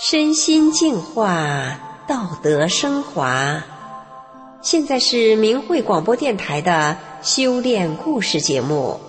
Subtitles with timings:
[0.00, 3.60] 身心净化，道德升华。
[4.62, 9.00] 现在是明慧广播电台的修炼故事节目。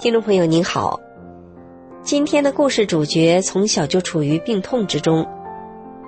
[0.00, 1.00] 听众朋友您好，
[2.06, 5.26] 今天的故事主角从小就处于病痛之中，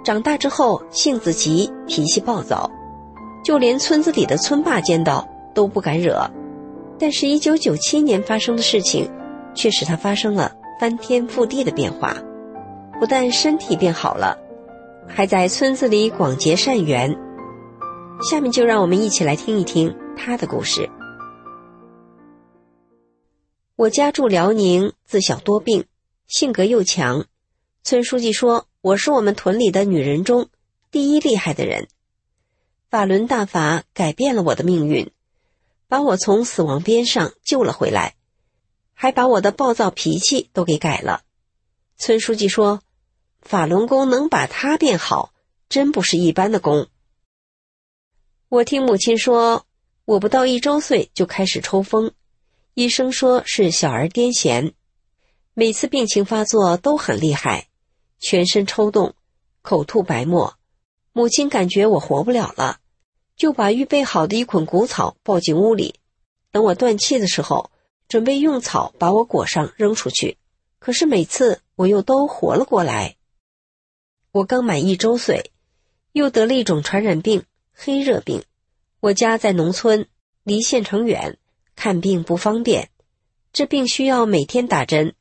[0.04, 2.70] 长大之后性子急，脾气暴躁，
[3.44, 6.30] 就连村子里的村霸见到都不敢惹。
[7.00, 9.10] 但是，一九九七年发生的事情，
[9.54, 12.14] 却使他发生了翻天覆地的变化，
[13.00, 14.38] 不但身体变好了，
[15.08, 17.18] 还在村子里广结善缘。
[18.30, 20.88] 下面就让我们一起来听一听他的故事。
[23.78, 25.86] 我家住辽宁，自小多病，
[26.26, 27.26] 性格又强。
[27.84, 30.48] 村书记说我是我们屯里的女人中
[30.90, 31.86] 第一厉害的人。
[32.90, 35.12] 法轮大法改变了我的命运，
[35.86, 38.16] 把我从死亡边上救了回来，
[38.94, 41.22] 还把我的暴躁脾气都给改了。
[41.96, 42.82] 村书记说，
[43.42, 45.32] 法轮功能把他变好，
[45.68, 46.88] 真不是一般的功。
[48.48, 49.66] 我听母亲说，
[50.04, 52.12] 我不到一周岁就开始抽风。
[52.78, 54.72] 医生说是小儿癫痫，
[55.52, 57.66] 每次病情发作都很厉害，
[58.20, 59.16] 全身抽动，
[59.62, 60.56] 口吐白沫。
[61.12, 62.78] 母亲感觉我活不了了，
[63.34, 65.96] 就把预备好的一捆谷草抱进屋里，
[66.52, 67.72] 等我断气的时候，
[68.06, 70.38] 准备用草把我裹上扔出去。
[70.78, 73.16] 可是每次我又都活了过来。
[74.30, 75.50] 我刚满一周岁，
[76.12, 77.42] 又得了一种传染病——
[77.74, 78.44] 黑热病。
[79.00, 80.06] 我家在农村，
[80.44, 81.38] 离县城远。
[81.78, 82.90] 看病不方便，
[83.52, 85.14] 这病需要每天打针。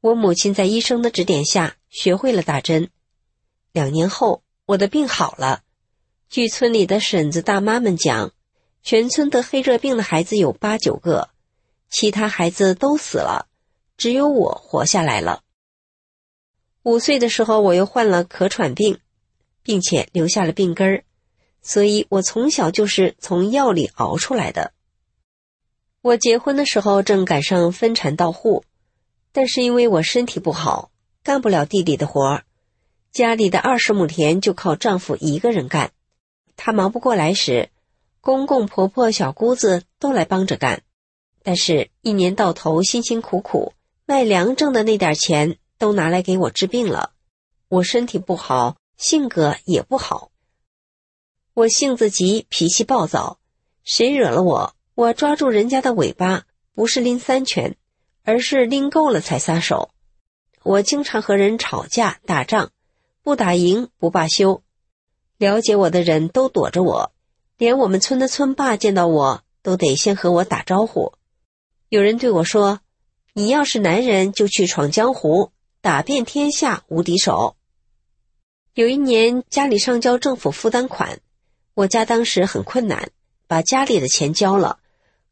[0.00, 2.88] 我母亲在医生的指点下学会了打针。
[3.72, 5.64] 两年后，我的病好了。
[6.30, 8.30] 据村里的婶子大妈们讲，
[8.84, 11.30] 全村得黑热病的孩子有八九个，
[11.90, 13.48] 其他孩子都死了，
[13.96, 15.42] 只有我活下来了。
[16.84, 19.00] 五岁的时候，我又患了咳喘病，
[19.64, 21.04] 并且留下了病根儿，
[21.60, 24.72] 所以我从小就是从药里熬出来的。
[26.02, 28.64] 我结婚的时候正赶上分产到户，
[29.30, 30.90] 但是因为我身体不好，
[31.22, 32.44] 干不了地里的活儿，
[33.12, 35.92] 家里的二十亩田就靠丈夫一个人干。
[36.56, 37.70] 他忙不过来时，
[38.20, 40.82] 公公婆婆、小姑子都来帮着干，
[41.44, 43.72] 但是，一年到头辛辛苦苦
[44.04, 47.12] 卖粮挣的那点钱都拿来给我治病了。
[47.68, 50.32] 我身体不好，性格也不好，
[51.54, 53.38] 我性子急，脾气暴躁，
[53.84, 54.74] 谁惹了我？
[54.94, 56.44] 我抓住人家的尾巴，
[56.74, 57.76] 不是拎三拳，
[58.24, 59.90] 而是拎够了才撒手。
[60.62, 62.70] 我经常和人吵架打仗，
[63.22, 64.62] 不打赢不罢休。
[65.38, 67.12] 了解我的人都躲着我，
[67.56, 71.14] 连我们村的村霸见到我都得先和我打招呼。
[71.88, 72.80] 有人对我说
[73.32, 77.56] ：“你要是男人，就去闯江湖，打遍天下无敌手。”
[78.74, 81.20] 有一年家里上交政府负担款，
[81.74, 83.10] 我家当时很困难，
[83.46, 84.80] 把家里的钱交了。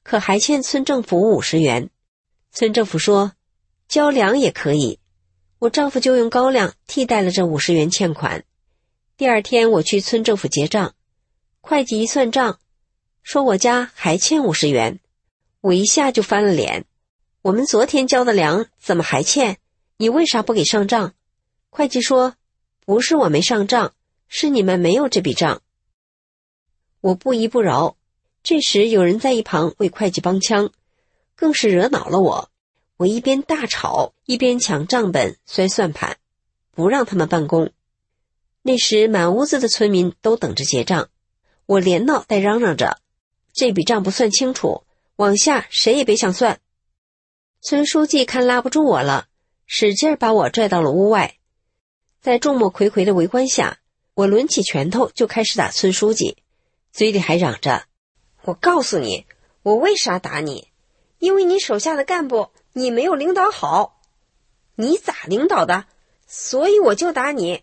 [0.03, 1.91] 可还欠村政府五十元，
[2.53, 3.33] 村政府说
[3.89, 4.99] 交粮也可以，
[5.59, 8.45] 我丈夫就用高粱替代了这五十元欠款。
[9.17, 10.95] 第二天我去村政府结账，
[11.61, 12.59] 会计一算账，
[13.23, 15.01] 说我家还欠五十元，
[15.61, 16.87] 我一下就翻了脸。
[17.43, 19.59] 我们昨天交的粮怎么还欠？
[19.99, 21.15] 你为啥不给上账？
[21.69, 22.35] 会计说
[22.87, 23.95] 不是我没上账，
[24.29, 25.63] 是你们没有这笔账。
[27.01, 27.97] 我不依不饶。
[28.43, 30.71] 这时有人在一旁为会计帮腔，
[31.37, 32.51] 更是惹恼了我。
[32.97, 36.17] 我一边大吵，一边抢账本、摔算盘，
[36.73, 37.71] 不让他们办公。
[38.63, 41.09] 那时满屋子的村民都等着结账，
[41.67, 42.99] 我连闹带嚷嚷着
[43.53, 44.85] ：“这笔账不算清楚，
[45.17, 46.61] 往下谁也别想算。”
[47.63, 49.29] 村书记看拉不住我了，
[49.67, 51.37] 使劲把我拽到了屋外。
[52.21, 53.79] 在众目睽睽的围观下，
[54.15, 56.37] 我抡起拳头就开始打村书记，
[56.93, 57.85] 嘴里还嚷着。
[58.43, 59.27] 我告诉你，
[59.63, 60.69] 我为啥打你？
[61.19, 64.01] 因为你手下的干部你没有领导好，
[64.77, 65.85] 你咋领导的？
[66.27, 67.63] 所以我就打你。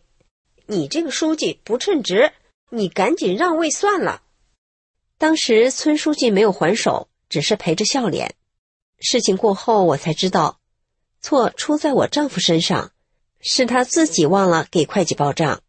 [0.67, 2.31] 你这个书记不称职，
[2.69, 4.21] 你赶紧让位算了。
[5.17, 8.35] 当时村书记没有还手，只是陪着笑脸。
[8.99, 10.59] 事情过后，我才知道，
[11.21, 12.91] 错出在我丈夫身上，
[13.39, 15.63] 是他自己忘了给会计报账。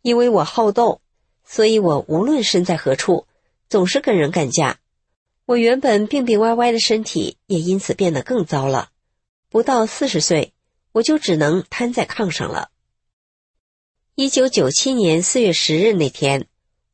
[0.00, 1.00] 因为我好斗，
[1.44, 3.28] 所以我无论身在何处。
[3.72, 4.80] 总是跟人干架，
[5.46, 8.90] 我原本病病歪歪的身体也因此变得更糟了。
[9.48, 10.52] 不到四十岁，
[10.92, 12.68] 我就只能瘫在炕上了。
[14.14, 16.48] 一九九七年四月十日那天，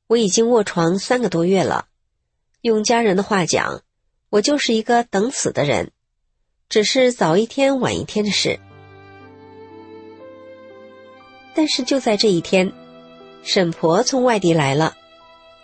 [0.06, 1.88] 我已经卧床三个多月了。
[2.60, 3.82] 用家人的话讲，
[4.30, 5.90] 我就是一个等死的人，
[6.68, 8.60] 只是早一天晚一天的事。
[11.56, 12.72] 但是就在这一天，
[13.42, 14.96] 沈婆从外地来了，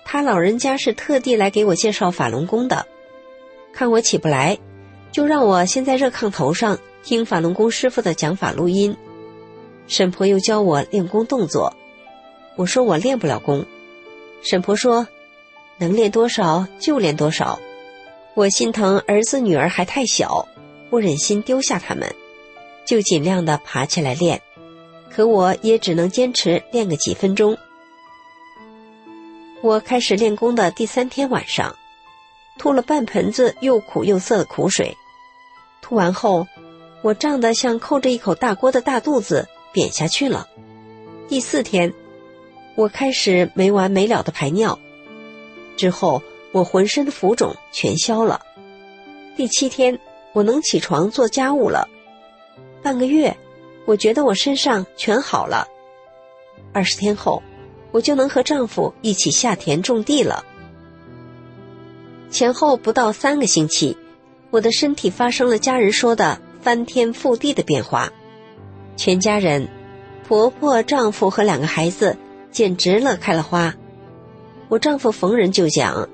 [0.05, 2.87] 他老人家是特地来给我介绍法轮功的。
[3.73, 4.59] 看我起不来，
[5.11, 8.97] 就让我先在热炕头上听法轮功师傅的讲法录音。
[9.89, 11.75] 沈婆又教我练功动作，
[12.57, 13.67] 我说我练不了功。
[14.43, 15.07] 沈婆说，
[15.79, 17.59] 能练多少就练多少。
[18.35, 20.49] 我心疼儿子女儿还太小，
[20.91, 22.15] 不忍心丢下他们，
[22.87, 24.41] 就尽量的爬起来练。
[25.11, 27.57] 可我也只能坚持练个几分钟。
[29.65, 31.75] 我开始练功的第三天晚上，
[32.59, 34.95] 吐了半盆子又苦又涩的苦水。
[35.81, 36.47] 吐完后，
[37.01, 39.49] 我胀得像扣着一口大锅的大肚子。
[39.73, 40.47] 扁下去了。
[41.29, 41.95] 第四天，
[42.77, 44.79] 我开始没完没了的排尿，
[45.79, 46.23] 之后
[46.53, 48.43] 我浑身的浮肿全消了。
[49.35, 49.99] 第七天，
[50.35, 51.89] 我能起床做家务了。
[52.83, 53.35] 半个月，
[53.87, 55.67] 我觉得我身上全好了。
[56.75, 57.43] 二十天后，
[57.95, 60.45] 我就能和丈夫一起下田种地了。
[62.29, 63.97] 前后不到三个星期，
[64.51, 68.13] 我的身体发生了家人说的翻天覆地的变化。
[68.97, 69.69] 全家人，
[70.27, 72.17] 婆婆、丈夫和两个孩子
[72.51, 73.73] 简直乐开了花。
[74.69, 76.09] 我丈夫逢人就讲，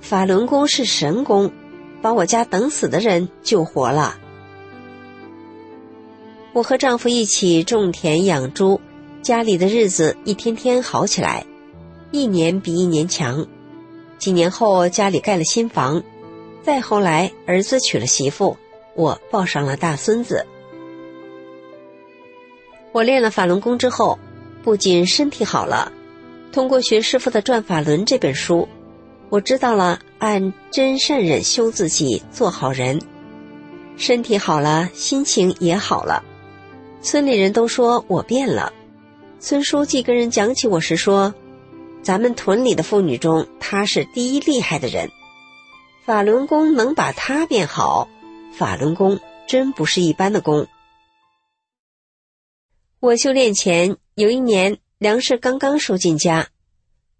[0.00, 1.50] 法轮功是神功，
[2.00, 4.16] 把我家等死的人救活了。
[6.52, 8.80] 我和丈夫一起种田养猪，
[9.22, 11.44] 家里的日子一天天好起来，
[12.10, 13.46] 一年比一年强。
[14.18, 16.02] 几年后家里盖了新房，
[16.62, 18.56] 再后来儿子娶了媳妇，
[18.94, 20.46] 我抱上了大孙子。
[22.92, 24.18] 我练了法轮功之后，
[24.62, 25.92] 不仅身体好了，
[26.50, 28.66] 通过学师傅的《转法轮》这本书，
[29.28, 33.00] 我知道了按真善忍修自己，做好人。
[33.96, 36.24] 身体好了，心情也好了。
[37.02, 38.72] 村里人都说我变了。
[39.40, 41.34] 村书记跟人讲起我时说
[42.04, 45.10] ：“咱们屯里的妇女中，她是第一厉害的人。
[46.04, 48.06] 法轮功能把她变好，
[48.52, 50.66] 法轮功真不是一般的功。”
[53.00, 56.48] 我修炼前有一年粮食刚刚收进家，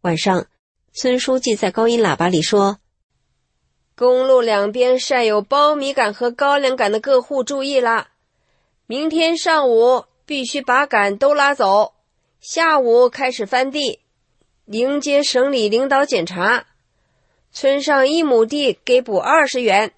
[0.02, 0.46] 晚上，
[0.92, 2.80] 村书记在高音喇叭里说
[3.96, 8.08] ：“公路两边晒有苞米杆和高粱杆的各户注意啦，
[8.86, 11.94] 明天上午必须把杆都拉走，
[12.40, 14.00] 下午开始翻地，
[14.64, 16.66] 迎接省里领导检查。
[17.52, 19.92] 村上一亩地给补二十元，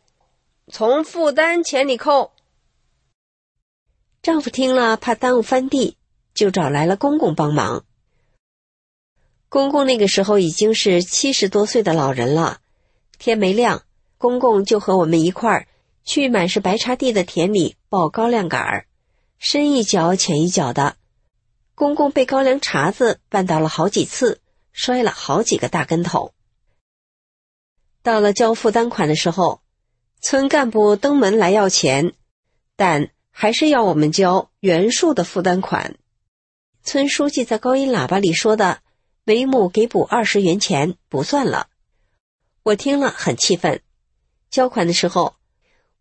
[0.67, 2.33] 从负担钱里扣。”
[4.21, 5.97] 丈夫听了，怕耽误翻地，
[6.35, 7.85] 就找来了公公帮忙。
[9.49, 12.59] 公公那个时候已经是七十多岁的老人了，
[13.19, 13.85] 天没亮，
[14.19, 15.69] 公公就和我们一块儿
[16.05, 18.87] 去满是白茶地的田里抱高粱杆儿，
[19.39, 20.97] 深一脚浅一脚的。
[21.82, 24.41] 公公被高粱茬子绊倒了好几次，
[24.72, 26.32] 摔了好几个大跟头。
[28.05, 29.60] 到了交负担款的时候，
[30.20, 32.12] 村干部登门来要钱，
[32.77, 33.10] 但。
[33.34, 35.96] 还是要我们交原数的负担款。
[36.84, 38.82] 村书记在高音喇叭里说的
[39.24, 41.69] “每亩给补二十元钱”不算了，
[42.62, 43.81] 我听了很气愤。
[44.51, 45.34] 交款的时候，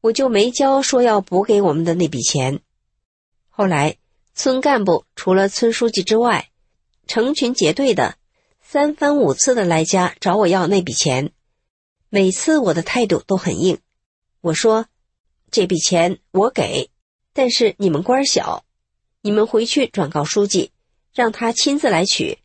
[0.02, 2.60] 我就没交说要补给我们的那笔钱。
[3.50, 3.96] 后来，
[4.34, 6.50] 村干部除了村书记之外，
[7.08, 8.16] 成群结队的、
[8.62, 11.32] 三番五次的来家找我要那笔钱。
[12.10, 13.80] 每次我的态度都很硬，
[14.42, 14.88] 我说
[15.52, 16.90] ：“这笔钱我给。”
[17.34, 18.66] 但是你们官小，
[19.22, 20.72] 你们回去转告书记，
[21.14, 22.40] 让他亲自来取。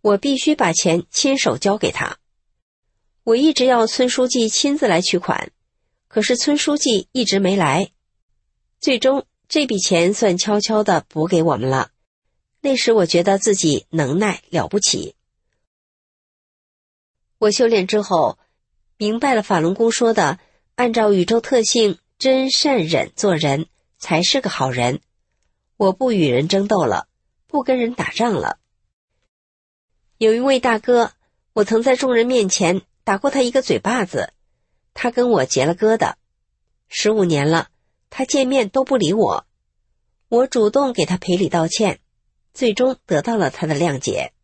[0.00, 2.18] 我必须把钱亲手交给他。
[3.24, 5.52] 我一直要村书记亲自来取款，
[6.08, 7.90] 可是村书记一直没来。
[8.80, 11.90] 最终这笔钱算悄悄的补给我们了。
[12.62, 15.14] 那时我觉得自己能耐了不起。
[17.36, 18.38] 我修炼之后，
[18.96, 20.38] 明白了法轮功说的，
[20.74, 23.66] 按照宇宙特性真善忍做人。
[23.98, 25.00] 才是个好人，
[25.76, 27.06] 我不与人争斗了，
[27.46, 28.58] 不跟人打仗了。
[30.16, 31.12] 有一位大哥，
[31.52, 34.32] 我曾在众人面前打过他一个嘴巴子，
[34.94, 36.14] 他跟我结了疙瘩，
[36.88, 37.68] 十五年了，
[38.14, 39.46] 他见面都不理我，
[40.28, 41.98] 我主动给他赔礼道歉，
[42.52, 44.34] 最终得到了他的谅解。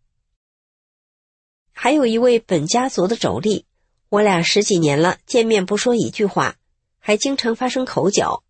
[1.70, 3.64] 还有一位本家族的妯娌，
[4.08, 6.56] 我俩十几年了，见面不说一句话，
[6.98, 8.42] 还经常发生口角。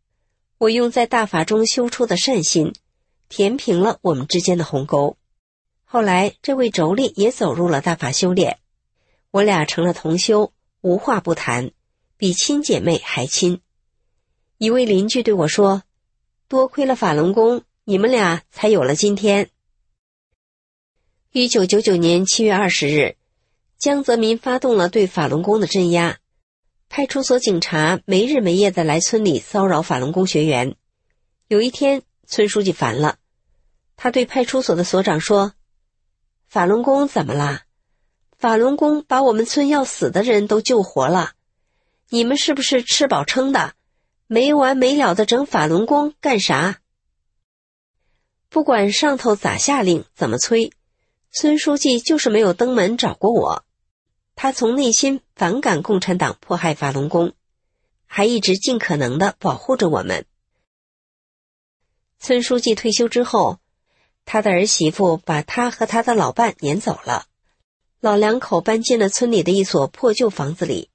[0.57, 2.73] 我用在大法中修出的善心，
[3.29, 5.17] 填平了我们之间的鸿沟。
[5.85, 8.61] 后来，这位妯娌也走入了大法修炼，
[9.33, 11.73] 我俩成了同修，无话不谈，
[12.17, 13.61] 比亲姐妹还亲。
[14.59, 15.85] 一位邻居对我说
[16.49, 19.51] ：“多亏了法轮功，你们俩才有了今天。”
[21.31, 23.17] 一九九九年七月二十日，
[23.79, 26.19] 江泽民发动了对法轮功的镇压。
[26.89, 30.75] 派出所警察没日没夜的来村里骚扰法轮功学员。
[31.47, 33.19] 有一天，村书记烦了，
[33.95, 35.53] 他对派出所的所长说
[36.51, 37.63] ：“法轮功怎么啦？
[38.37, 41.35] 法轮功把我们村要死的人都救活了，
[42.09, 43.75] 你们是不是吃饱撑的，
[44.29, 46.81] 没完没了的整法轮功干啥？”
[48.49, 50.73] 不管上头咋下令，怎么催，
[51.33, 53.65] 村书记就是没有登门找过我。
[54.35, 57.35] 他从内心反感共产党迫害法轮功，
[58.07, 60.25] 还一直尽可能的保护着我们。
[62.21, 63.59] 村书记退休之后，
[64.25, 67.27] 他的儿媳妇把他和他的老伴撵走了，
[68.01, 70.91] 老两口搬进了村里的一所破旧房子里。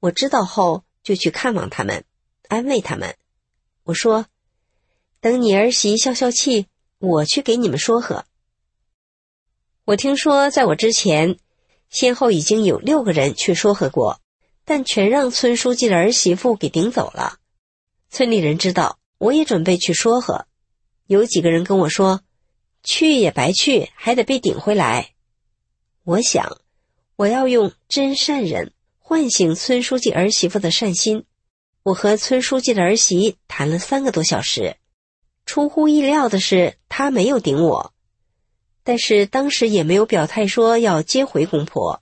[0.00, 2.04] 我知道后就去看望他们，
[2.52, 3.16] 安慰他们。
[3.84, 4.26] 我说
[5.20, 6.66] ：“等你儿媳消消气，
[6.98, 8.26] 我去给你们说和。”
[9.86, 11.38] 我听说，在我之前。
[11.88, 14.18] 先后已经有六个人去说和过，
[14.64, 17.38] 但全让村书记的儿媳妇给顶走了。
[18.08, 20.46] 村里人知道，我也准备去说和，
[21.06, 22.22] 有几个人跟我说
[22.82, 25.10] ：“去也白去，还得被顶回来。”
[26.04, 26.62] 我想，
[27.16, 31.26] 我要用真善人唤醒村书记儿媳妇的善心。
[31.84, 34.76] 我和村书记的儿媳谈了三个多小时，
[35.46, 37.92] 出乎意料的是，他没有顶我。
[38.84, 42.00] 但是当时也没有表态说要接回公婆。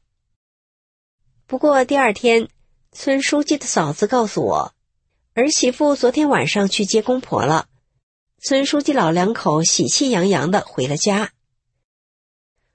[1.47, 2.49] 不过第二天，
[2.93, 4.75] 村书记的嫂子告诉我，
[5.33, 7.67] 儿媳妇昨天晚上去接公婆了。
[8.39, 11.33] 村书记老两口喜气洋洋的回了家。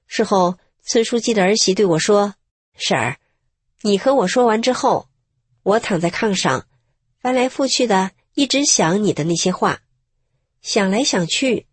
[0.08, 2.34] 事后，村书记的儿媳对我说
[2.78, 3.20] ：“婶儿，
[3.82, 5.08] 你和我说完之后，
[5.62, 6.68] 我躺在炕上，
[7.26, 9.82] 翻来覆去的一直想你的那些话，
[10.62, 11.66] 想来想去，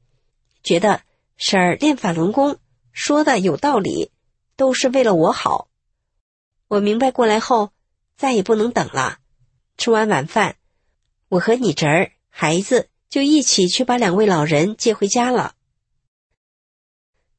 [0.62, 1.02] 觉得。”
[1.36, 2.56] 婶儿练法轮功
[2.92, 4.12] 说的有道理，
[4.56, 5.68] 都是为了我好。
[6.68, 7.70] 我明白过来后，
[8.16, 9.18] 再也不能等了。
[9.76, 10.56] 吃完晚饭，
[11.28, 15.54] 我和你侄儿、孩子就一起去把两位老人接回家了。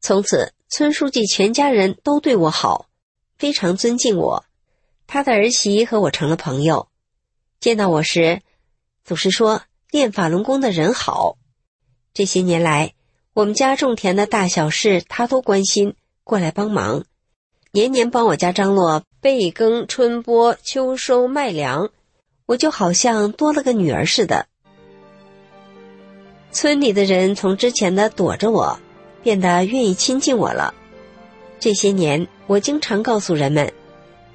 [0.01, 2.89] 从此，村书记全家人都对我好，
[3.39, 4.45] 非常尊敬我。
[5.07, 6.89] 他的儿媳和我成了朋友，
[7.63, 8.41] 见到我时，
[9.05, 11.37] 总是说练法轮功的人好。
[12.13, 12.93] 这些年来。
[13.33, 17.05] 我们家种田的大小事，他都关心，过来帮忙，
[17.71, 21.89] 年年帮我家张罗备耕、春播、秋收麦粮，
[22.45, 24.45] 我就好像多了个女儿似的。
[26.51, 28.77] 村里的人从之前的躲着我，
[29.23, 30.75] 变得愿意亲近我了。
[31.59, 33.73] 这些年，我经常告诉人们，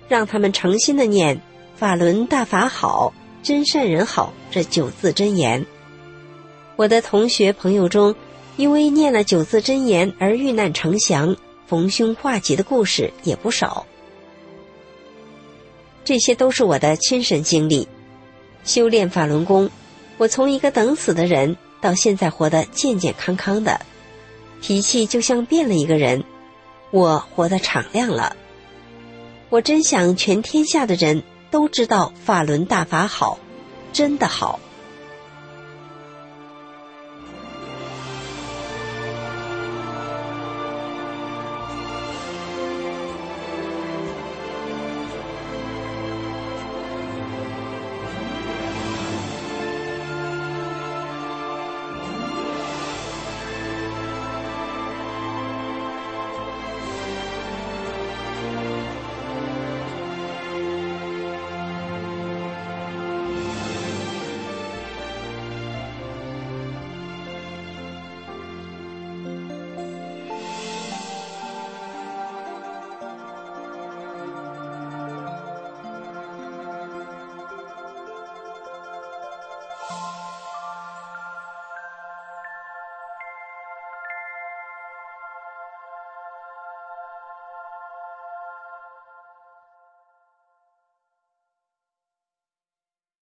[0.08, 1.40] 让他们诚心的念
[1.78, 5.64] “法轮大法好，真善人好”这九字真言。
[6.76, 8.14] 我的同学朋友中。
[8.56, 11.37] 因为念了九字真言而遇难成祥、
[11.68, 13.87] 逢凶化吉的故事也不少，
[16.04, 17.87] 这些都是我的亲身经历。
[18.64, 19.70] 修炼法轮功，
[20.16, 23.80] 我从一个等死的人到现在活得健健康康的，
[24.61, 26.25] 脾气就像变了一个人，
[26.90, 28.35] 我活得敞亮了。
[29.50, 33.38] 我真想全天下的人都知道法轮大法好，
[33.93, 34.61] 真的好。